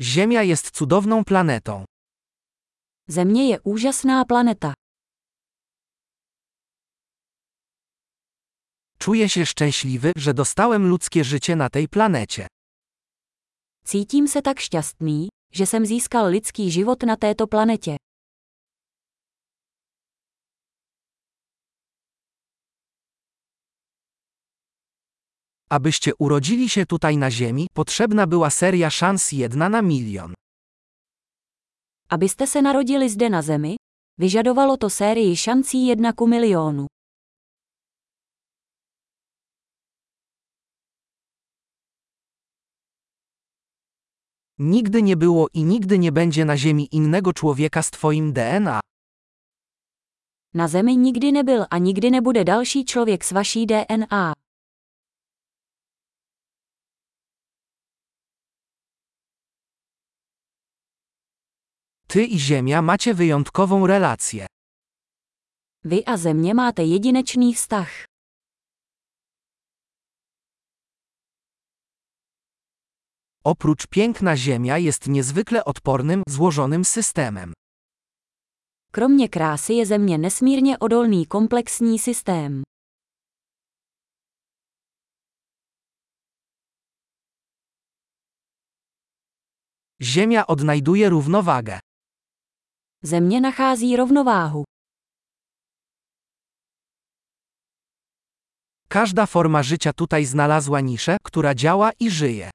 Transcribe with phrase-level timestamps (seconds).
[0.00, 1.84] Ziemia jest cudowną planetą.
[3.08, 4.74] Země je úžasná planeta.
[8.98, 12.46] Czuję się szczęśliwy, że dostałem ludzkie życie na tej planecie.
[13.84, 17.96] Cítím se tak šťastný, že jsem získal lidský život na této planetě.
[25.70, 30.34] Abyście urodzili się tutaj na Ziemi, potrzebna była seria szans jedna na milion.
[32.08, 33.76] Abyste se narodili zde na Zemi,
[34.18, 36.86] vyžadovalo to sérii šancí jedna ku milionu.
[44.58, 48.80] Nigdy nie było i nigdy nie będzie na Ziemi innego człowieka z Twoim DNA.
[50.54, 54.32] Na Zemi nikdy nebyl a nikdy nebude další člověk s vaší DNA.
[62.10, 64.46] Ty i Ziemia macie wyjątkową relację.
[65.84, 68.04] Vy a Země máte jedinečný vztah.
[73.44, 77.52] Oprócz piękna Ziemia jest niezwykle odpornym, złożonym systemem.
[78.92, 82.62] Kromě krásy je Země nesmírně odolný komplexní systém.
[90.02, 91.78] Ziemia odnajduje równowagę.
[93.02, 94.64] Země nachází rovnováhu.
[98.88, 102.50] Każda forma życia tutaj znalazła niszę, która działa i żyje.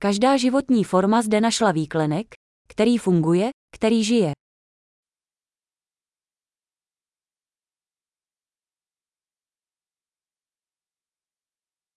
[0.00, 2.34] Každá životní forma zde našla výklenek,
[2.68, 4.32] který funguje, který žije.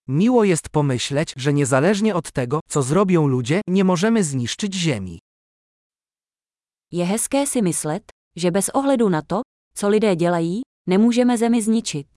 [0.07, 5.19] Miło jest pomyśleć, że niezależnie od tego, co zrobią ludzie, nie możemy zniszczyć Ziemi.
[6.93, 8.03] Je hezké si myslet,
[8.35, 9.41] že bez ohledu na to,
[9.75, 12.07] co lidé dělají, nemůžeme Zemi zničit.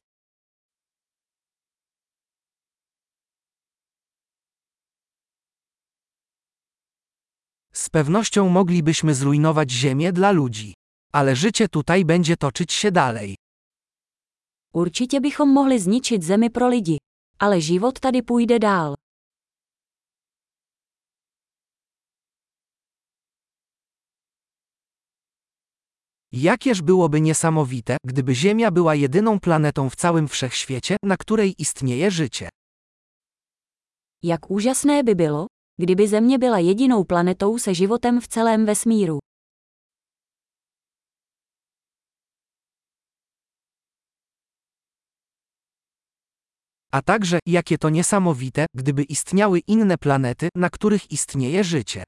[7.75, 10.75] Z pewnością moglibyśmy zrujnować Ziemię dla ludzi.
[11.13, 13.35] Ale życie tutaj będzie toczyć się dalej.
[14.75, 16.99] Určitě bychom mohli zničit Zemi pro lidi.
[17.39, 18.95] Ale život tady půjde dál.
[26.37, 32.49] Jakież byłoby niesamowite, gdyby Ziemia była jedyną planetą w całym wszechświecie, na której istnieje życie.
[34.23, 35.47] Jak úžasné by bylo,
[35.79, 39.19] kdyby Země byla jedinou planetou se životem v celém vesmíru.
[46.93, 52.03] A także, jakie to niesamowite, gdyby istniały inne planety, na których istnieje życie.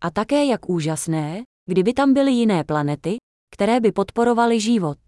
[0.00, 3.16] A také jak úžasné, kdyby tam byly jiné planety,
[3.50, 4.98] které by podporovaly život.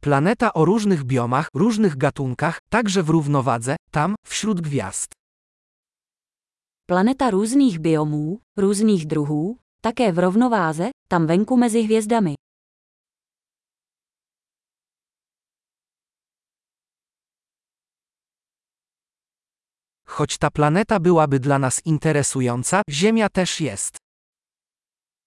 [0.00, 5.14] Planeta o różnych biomach, różnych gatunkach, także w równowadze, tam, wśród gwiazd.
[6.86, 12.34] Planeta různých biomů, různých druhů, také v rovnováze, tam venku mezi hvězdami.
[20.14, 23.96] Choć ta planeta byłaby dla nas interesująca, Ziemia też jest.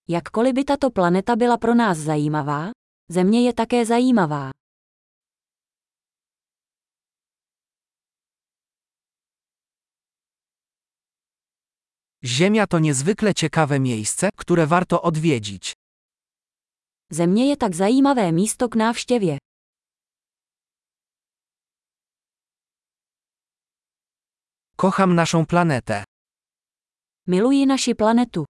[0.08, 2.72] Jakkoliv by tato planeta byla pro nás zajímavá,
[3.12, 4.52] Země je také zajímavá.
[12.24, 15.74] Ziemia to niezwykle ciekawe miejsce, które warto odwiedzić.
[17.12, 19.38] Země je tak zajímavé místo k návštěvě.
[24.80, 26.04] Kocham naszą planetę.
[27.28, 28.46] Miluji naši planetu.